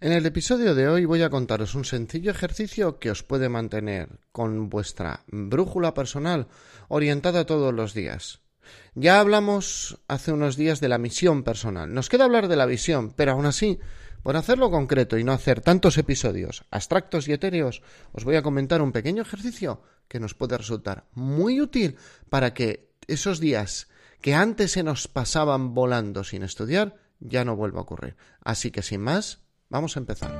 [0.00, 4.18] En el episodio de hoy voy a contaros un sencillo ejercicio que os puede mantener
[4.32, 6.48] con vuestra brújula personal
[6.88, 8.40] orientada todos los días.
[8.94, 11.94] Ya hablamos hace unos días de la misión personal.
[11.94, 13.78] Nos queda hablar de la visión, pero aún así,
[14.22, 17.82] por hacerlo concreto y no hacer tantos episodios abstractos y etéreos,
[18.12, 21.96] os voy a comentar un pequeño ejercicio que nos puede resultar muy útil
[22.30, 23.88] para que esos días
[24.20, 28.16] que antes se nos pasaban volando sin estudiar ya no vuelva a ocurrir.
[28.42, 29.43] Así que sin más,
[29.74, 30.30] Vamos a empezar.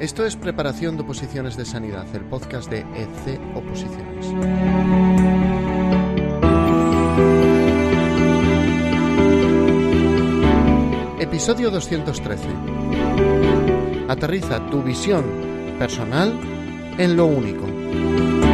[0.00, 4.26] Esto es Preparación de Oposiciones de Sanidad, el podcast de EC Oposiciones.
[11.20, 12.48] Episodio 213.
[14.08, 15.24] Aterriza tu visión
[15.78, 16.36] personal
[16.98, 18.53] en lo único.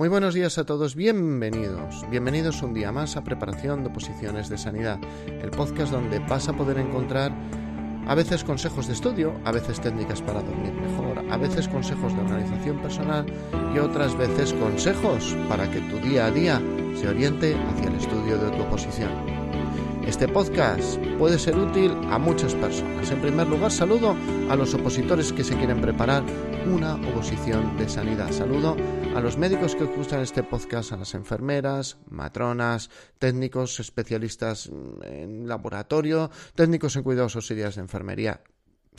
[0.00, 2.06] Muy buenos días a todos, bienvenidos.
[2.08, 4.98] Bienvenidos un día más a Preparación de Oposiciones de Sanidad,
[5.42, 7.30] el podcast donde vas a poder encontrar
[8.06, 12.22] a veces consejos de estudio, a veces técnicas para dormir mejor, a veces consejos de
[12.22, 13.26] organización personal
[13.74, 16.62] y otras veces consejos para que tu día a día
[16.98, 19.10] se oriente hacia el estudio de tu oposición.
[20.06, 23.10] Este podcast puede ser útil a muchas personas.
[23.10, 24.16] En primer lugar, saludo
[24.48, 26.22] a los opositores que se quieren preparar
[26.72, 28.30] una oposición de sanidad.
[28.32, 28.76] Saludo
[29.20, 34.70] a los médicos que escuchan este podcast, a las enfermeras, matronas, técnicos especialistas
[35.02, 38.40] en laboratorio, técnicos en cuidados auxiliares de enfermería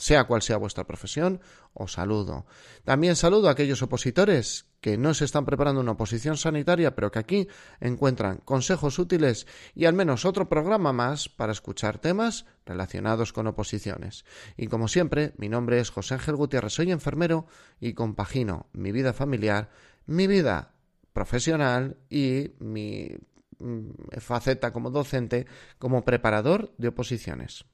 [0.02, 1.40] sea cual sea vuestra profesión,
[1.74, 2.44] os saludo.
[2.84, 7.20] También saludo a aquellos opositores que no se están preparando una oposición sanitaria, pero que
[7.20, 13.46] aquí encuentran consejos útiles y al menos otro programa más para escuchar temas relacionados con
[13.46, 14.24] oposiciones.
[14.56, 17.46] Y como siempre, mi nombre es José Ángel Gutiérrez, soy enfermero
[17.78, 19.70] y compagino mi vida familiar,
[20.06, 20.74] mi vida
[21.12, 23.10] profesional y mi
[23.58, 25.46] mm, faceta como docente
[25.78, 27.64] como preparador de oposiciones.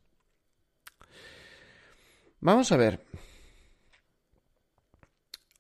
[2.41, 3.04] Vamos a ver.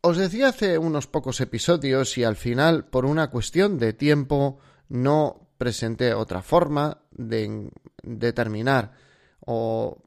[0.00, 5.48] Os decía hace unos pocos episodios y al final, por una cuestión de tiempo, no
[5.58, 7.70] presenté otra forma de
[8.02, 8.92] determinar
[9.40, 10.02] o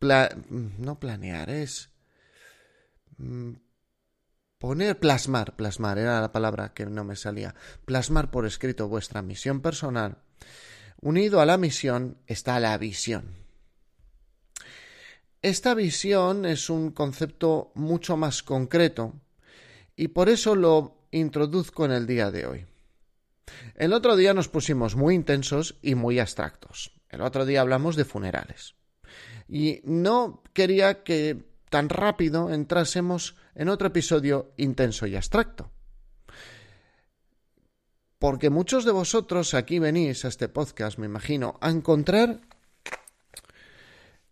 [0.00, 1.90] no planear, es
[3.18, 3.52] mm,
[4.66, 7.54] poner, plasmar, plasmar, era la palabra que no me salía,
[7.84, 10.18] plasmar por escrito vuestra misión personal.
[11.00, 13.36] Unido a la misión está la visión.
[15.40, 19.12] Esta visión es un concepto mucho más concreto
[19.94, 22.66] y por eso lo introduzco en el día de hoy.
[23.76, 26.90] El otro día nos pusimos muy intensos y muy abstractos.
[27.08, 28.74] El otro día hablamos de funerales.
[29.48, 35.70] Y no quería que tan rápido entrásemos en otro episodio intenso y abstracto.
[38.18, 42.40] Porque muchos de vosotros aquí venís a este podcast, me imagino, a encontrar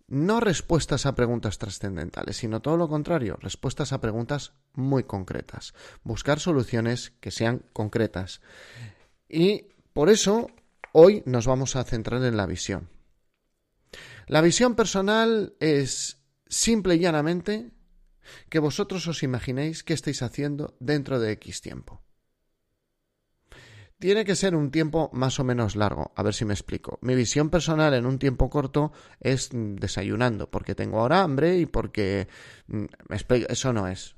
[0.07, 5.75] no respuestas a preguntas trascendentales, sino todo lo contrario, respuestas a preguntas muy concretas.
[6.03, 8.41] Buscar soluciones que sean concretas.
[9.29, 10.51] Y por eso
[10.93, 12.89] hoy nos vamos a centrar en la visión.
[14.27, 17.71] La visión personal es simple y llanamente
[18.49, 22.03] que vosotros os imaginéis qué estáis haciendo dentro de X tiempo.
[23.99, 26.13] Tiene que ser un tiempo más o menos largo.
[26.17, 26.99] A ver si me explico.
[27.01, 32.29] Mi visión personal en un tiempo corto es desayunando, porque tengo ahora hambre y porque
[32.67, 32.85] mm,
[33.49, 34.17] eso no es.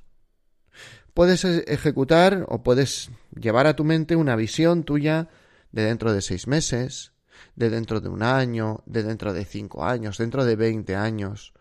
[1.15, 5.29] Puedes e-, ejecutar o puedes llevar a tu mente una visión tuya
[5.73, 7.13] de dentro de seis meses,
[7.55, 11.53] de dentro de un año, de dentro de cinco años, dentro de veinte años.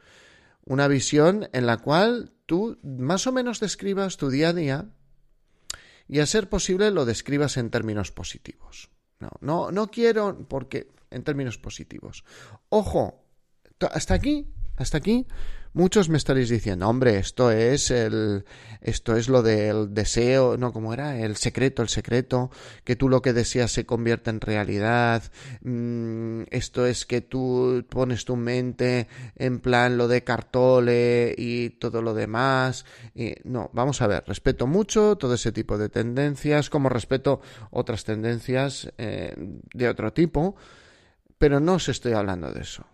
[0.66, 4.90] Una visión en la cual tú más o menos describas tu día a día
[6.08, 8.90] y a ser posible lo describas en términos positivos.
[9.20, 12.26] No, no, no quiero porque en términos positivos.
[12.70, 13.24] Ojo,
[13.92, 15.28] hasta aquí, hasta aquí
[15.76, 18.46] Muchos me estaréis diciendo, hombre, esto es el,
[18.80, 21.20] esto es lo del deseo, no, ¿cómo era?
[21.20, 22.50] El secreto, el secreto,
[22.86, 25.24] que tú lo que deseas se convierte en realidad,
[25.64, 32.02] mm, esto es que tú pones tu mente en plan lo de cartole y todo
[32.02, 32.86] lo demás.
[33.14, 37.42] Y, no, vamos a ver, respeto mucho todo ese tipo de tendencias, como respeto
[37.72, 39.36] otras tendencias eh,
[39.74, 40.56] de otro tipo,
[41.38, 42.86] pero no os estoy hablando de eso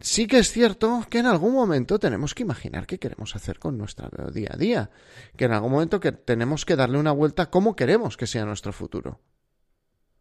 [0.00, 3.78] sí que es cierto que en algún momento tenemos que imaginar qué queremos hacer con
[3.78, 4.90] nuestro día a día,
[5.36, 8.44] que en algún momento que tenemos que darle una vuelta a cómo queremos que sea
[8.44, 9.20] nuestro futuro.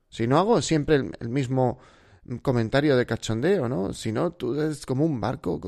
[0.10, 1.80] Si no hago siempre el, mismo
[2.42, 3.94] comentario de cachondeo, ¿no?
[3.94, 5.60] Si no, tú eres como un barco,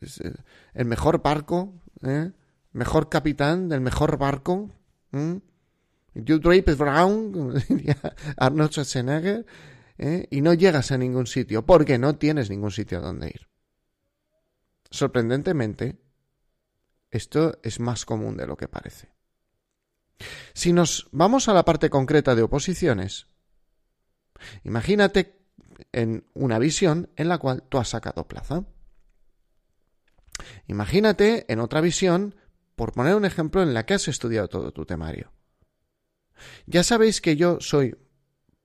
[0.00, 0.32] eh,
[0.74, 2.32] el mejor barco, ¿eh?
[2.72, 4.70] mejor capitán del mejor barco,
[6.14, 7.96] You drape brown, como diría
[8.36, 9.44] Arnold Schwarzenegger,
[9.98, 10.26] ¿eh?
[10.30, 13.48] y no llegas a ningún sitio porque no tienes ningún sitio a donde ir.
[14.90, 15.98] Sorprendentemente,
[17.10, 19.12] esto es más común de lo que parece.
[20.52, 23.26] Si nos vamos a la parte concreta de oposiciones,
[24.62, 25.40] imagínate
[25.92, 28.64] en una visión en la cual tú has sacado plaza.
[30.66, 32.34] Imagínate en otra visión,
[32.76, 35.32] por poner un ejemplo, en la que has estudiado todo tu temario.
[36.66, 37.96] Ya sabéis que yo soy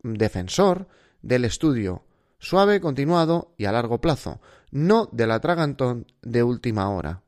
[0.02, 0.88] defensor
[1.22, 2.06] del estudio
[2.40, 7.22] suave, continuado y a largo plazo, no del atragantón de última hora.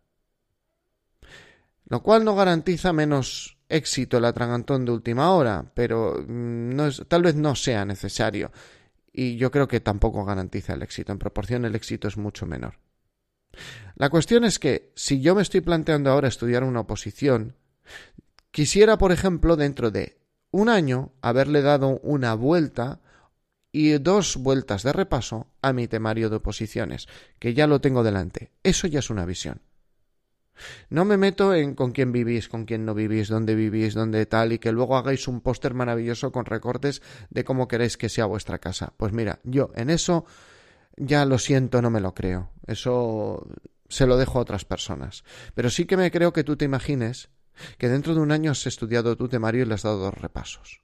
[1.85, 6.77] Lo cual no garantiza menos éxito el atragantón de última hora, pero mm,
[7.07, 8.51] tal vez no sea necesario.
[9.11, 11.11] Y yo creo que tampoco garantiza el éxito.
[11.11, 12.79] En proporción el éxito es mucho menor.
[13.95, 17.57] La cuestión es que si yo me estoy planteando ahora estudiar una oposición,
[18.51, 20.17] quisiera, por ejemplo, dentro de
[20.51, 23.01] un año haberle dado una vuelta
[23.71, 27.07] y dos vueltas de repaso a mi temario de oposiciones,
[27.39, 28.51] que ya lo tengo delante.
[28.63, 29.61] Eso ya es una visión.
[30.89, 34.53] No me meto en con quién vivís, con quién no vivís, dónde vivís, dónde tal,
[34.53, 38.59] y que luego hagáis un póster maravilloso con recortes de cómo queréis que sea vuestra
[38.59, 38.93] casa.
[38.97, 40.25] Pues mira, yo en eso
[40.97, 42.51] ya lo siento, no me lo creo.
[42.67, 43.47] Eso
[43.87, 45.23] se lo dejo a otras personas.
[45.55, 47.29] Pero sí que me creo que tú te imagines
[47.77, 50.81] que dentro de un año has estudiado tu temario y le has dado dos repasos.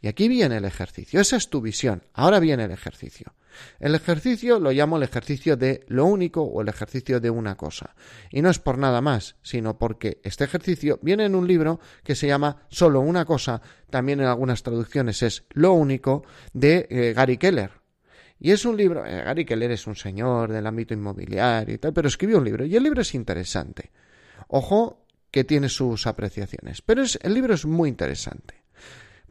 [0.00, 1.20] Y aquí viene el ejercicio.
[1.20, 2.02] Esa es tu visión.
[2.12, 3.34] Ahora viene el ejercicio.
[3.78, 7.94] El ejercicio lo llamo el ejercicio de lo único o el ejercicio de una cosa.
[8.30, 12.14] Y no es por nada más, sino porque este ejercicio viene en un libro que
[12.14, 13.60] se llama Solo una cosa,
[13.90, 17.70] también en algunas traducciones es Lo único, de eh, Gary Keller.
[18.40, 21.92] Y es un libro, eh, Gary Keller es un señor del ámbito inmobiliario y tal,
[21.92, 23.90] pero escribió un libro y el libro es interesante.
[24.48, 28.63] Ojo que tiene sus apreciaciones, pero el libro es muy interesante.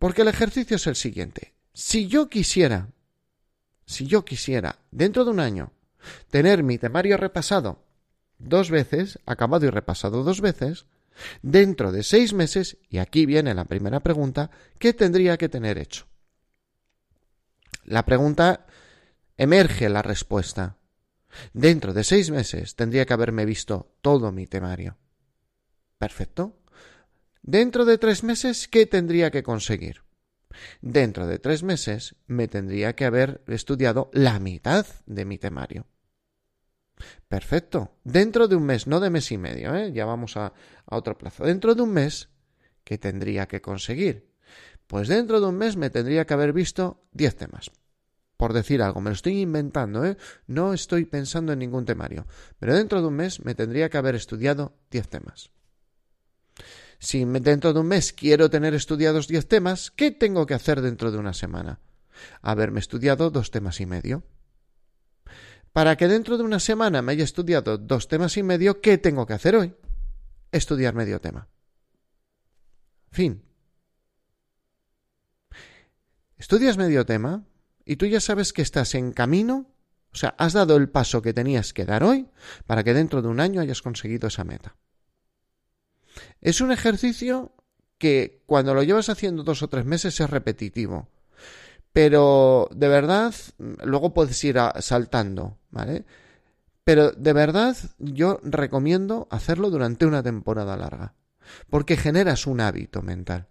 [0.04, 1.54] Porque el ejercicio es el siguiente.
[1.74, 2.90] Si yo quisiera,
[3.86, 5.72] si yo quisiera, dentro de un año,
[6.30, 7.86] tener mi temario repasado
[8.38, 10.88] dos veces, acabado y repasado dos veces,
[11.42, 16.06] dentro de seis meses, y aquí viene la primera pregunta, ¿qué tendría que tener hecho?
[17.86, 18.68] La pregunta
[19.38, 20.76] emerge la respuesta.
[21.54, 24.98] Dentro de seis meses tendría que haberme visto todo mi temario.
[25.98, 26.58] Perfecto.
[27.46, 30.04] Dentro de tres meses, ¿qué tendría que conseguir?
[30.82, 35.86] Dentro de tres meses me tendría que haber estudiado la mitad de mi temario.
[37.28, 37.98] Perfecto.
[38.06, 39.92] Dentro de un mes, no de mes y medio, ¿eh?
[39.92, 40.54] ya vamos a,
[40.86, 41.44] otro plazo.
[41.44, 42.30] Dentro de un mes,
[42.86, 44.32] ¿qué tendría que conseguir?
[44.88, 47.72] Pues dentro de un mes me tendría que haber visto diez temas.
[48.38, 50.16] Por decir algo, me lo estoy inventando, ¿eh?
[50.48, 52.26] No estoy pensando en ningún temario.
[52.58, 55.52] Pero dentro de un mes me tendría que haber estudiado diez temas.
[57.04, 61.12] Si dentro de un mes quiero tener estudiados 10 temas, ¿qué tengo que hacer dentro
[61.12, 61.82] de una semana?
[62.42, 64.24] Haberme estudiado dos temas y medio.
[65.74, 69.26] Para que dentro de una semana me haya estudiado dos temas y medio, ¿qué tengo
[69.26, 69.74] que hacer hoy?
[70.54, 71.50] Estudiar medio tema.
[73.12, 73.44] Fin.
[76.38, 77.44] Estudias medio tema
[77.84, 79.70] y tú ya sabes que estás en camino,
[80.14, 82.30] o sea, has dado el paso que tenías que dar hoy
[82.66, 84.78] para que dentro de un año hayas conseguido esa meta.
[86.42, 87.54] Es un ejercicio
[87.98, 91.10] que cuando lo llevas haciendo dos o tres meses es repetitivo.
[91.94, 96.06] Pero de verdad, luego puedes ir saltando, ¿vale?
[96.84, 101.14] Pero de verdad yo recomiendo hacerlo durante una temporada larga,
[101.70, 103.48] porque generas un hábito mental.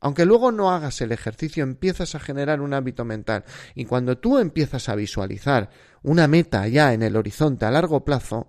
[0.00, 3.44] Aunque luego no hagas el ejercicio, empiezas a generar un hábito mental.
[3.74, 5.70] Y cuando tú empiezas a visualizar
[6.02, 8.48] una meta ya en el horizonte a largo plazo,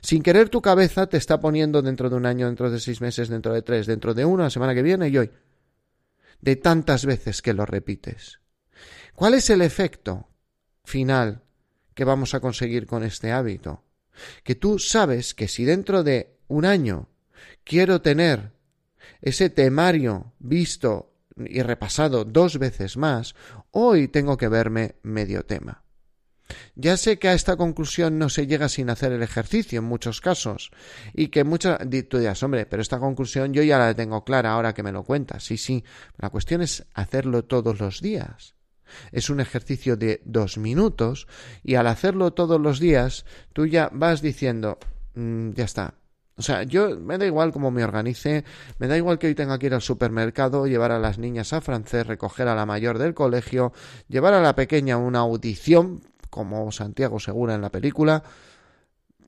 [0.00, 3.28] sin querer tu cabeza te está poniendo dentro de un año, dentro de seis meses,
[3.28, 5.30] dentro de tres, dentro de una, la semana que viene y hoy.
[6.40, 8.40] De tantas veces que lo repites.
[9.14, 10.28] ¿Cuál es el efecto
[10.84, 11.42] final
[11.94, 13.82] que vamos a conseguir con este hábito?
[14.44, 17.08] Que tú sabes que si dentro de un año
[17.64, 18.52] quiero tener
[19.20, 23.34] ese temario visto y repasado dos veces más,
[23.70, 25.84] hoy tengo que verme medio tema.
[26.74, 30.20] Ya sé que a esta conclusión no se llega sin hacer el ejercicio en muchos
[30.20, 30.70] casos
[31.12, 31.78] y que muchas
[32.08, 35.04] tú dirás, hombre, pero esta conclusión yo ya la tengo clara ahora que me lo
[35.04, 35.44] cuentas.
[35.44, 35.84] Sí, sí,
[36.16, 38.54] la cuestión es hacerlo todos los días.
[39.12, 41.26] Es un ejercicio de dos minutos
[41.62, 44.78] y al hacerlo todos los días tú ya vas diciendo,
[45.14, 45.94] mm, ya está,
[46.38, 48.44] o sea, yo me da igual cómo me organice,
[48.78, 51.60] me da igual que hoy tenga que ir al supermercado, llevar a las niñas a
[51.60, 53.72] francés, recoger a la mayor del colegio,
[54.06, 56.00] llevar a la pequeña una audición
[56.30, 58.22] como Santiago Segura en la película.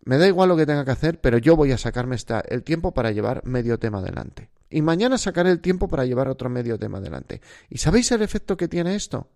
[0.05, 2.63] Me da igual lo que tenga que hacer, pero yo voy a sacarme esta, el
[2.63, 4.51] tiempo para llevar medio tema adelante.
[4.71, 7.41] y mañana sacaré el tiempo para llevar otro medio tema adelante.
[7.69, 9.29] ¿Y sabéis el efecto que tiene esto?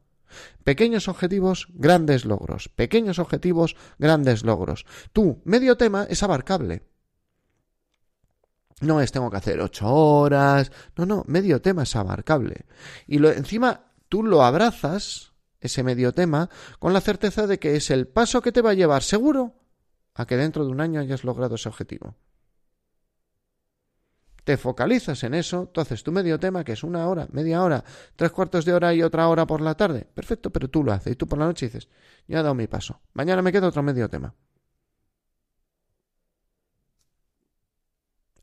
[0.63, 2.69] Pequeños objetivos, grandes logros.
[2.69, 4.87] Pequeños objetivos, grandes logros.
[5.13, 6.83] Tú, medio tema es abarcable.
[8.81, 10.73] No es tengo que hacer ocho horas.
[10.97, 12.67] No, no, medio tema es abarcable.
[13.07, 15.33] Y lo, encima tú lo abrazas,
[15.65, 18.75] ese medio tema, con la certeza de que es el paso que te va a
[18.75, 19.55] llevar seguro
[20.15, 22.17] a que dentro de un año hayas logrado ese objetivo
[24.45, 27.83] te focalizas en eso, tú haces tu medio tema, que es una hora, media hora,
[28.15, 30.07] tres cuartos de hora y otra hora por la tarde.
[30.15, 31.89] Perfecto, pero tú lo haces y tú por la noche dices,
[32.29, 33.01] ya he dado mi paso.
[33.15, 34.35] Mañana me queda otro medio tema.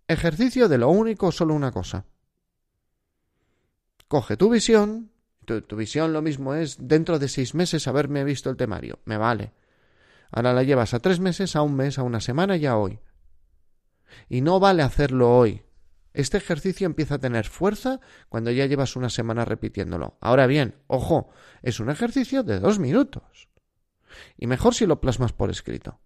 [0.08, 2.06] Ejercicio de lo único, solo una cosa.
[4.08, 5.11] Coge tu visión,
[5.60, 9.54] tu, visión lo mismo es dentro de seis meses haberme visto el temario, me vale.
[10.32, 13.00] Ahora la llevas a tres meses, a un mes, a una semana y a hoy.
[14.30, 15.64] Y no vale hacerlo hoy,
[16.14, 20.18] este ejercicio empieza a tener fuerza cuando ya llevas una semana repitiéndolo.
[20.20, 21.30] Ahora bien, ojo,
[21.62, 23.50] es un ejercicio de dos minutos.
[24.38, 26.02] Y mejor si lo plasmas por escrito,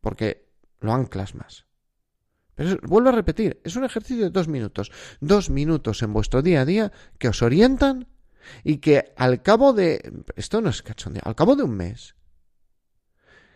[0.00, 0.48] porque
[0.80, 1.66] lo anclas más.
[2.54, 4.90] Pero vuelvo a repetir, es un ejercicio de dos minutos.
[5.20, 8.08] Dos minutos en vuestro día a día que os orientan
[8.64, 10.24] y que al cabo de...
[10.36, 12.14] Esto no es cachondeo, al cabo de un mes,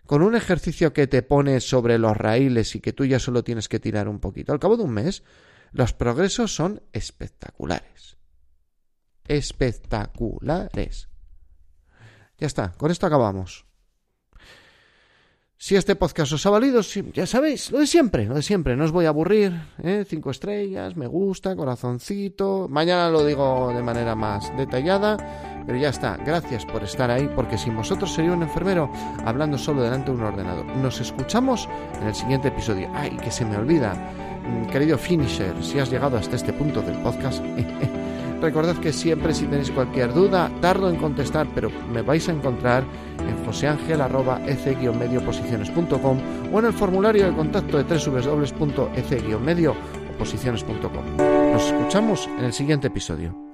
[0.07, 3.69] con un ejercicio que te pone sobre los raíles y que tú ya solo tienes
[3.69, 5.23] que tirar un poquito, al cabo de un mes
[5.73, 8.19] los progresos son espectaculares.
[9.27, 11.09] Espectaculares.
[12.39, 13.67] Ya está, con esto acabamos.
[15.63, 16.81] Si este podcast os ha valido,
[17.15, 20.05] ya sabéis, lo de siempre, lo de siempre, no os voy a aburrir, ¿eh?
[20.05, 25.17] cinco estrellas, me gusta, corazoncito, mañana lo digo de manera más detallada,
[25.65, 28.91] pero ya está, gracias por estar ahí, porque sin vosotros sería un enfermero
[29.25, 30.67] hablando solo delante de un ordenador.
[30.67, 31.69] Nos escuchamos
[32.01, 32.91] en el siguiente episodio.
[32.93, 37.01] Ay, que se me olvida, mm, querido finisher, si has llegado hasta este punto del
[37.03, 37.41] podcast.
[38.43, 42.83] Recordad que siempre si tenéis cualquier duda, tardo en contestar, pero me vais a encontrar
[43.21, 46.19] en joseangel.ec-medioposiciones.com
[46.53, 49.77] o en el formulario de contacto de www.ec-medio
[51.53, 53.52] Nos escuchamos en el siguiente episodio.